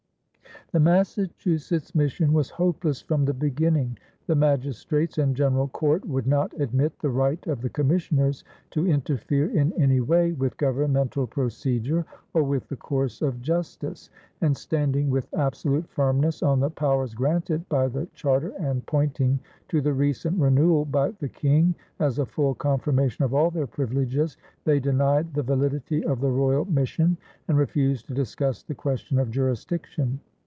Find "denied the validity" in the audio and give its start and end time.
24.79-26.01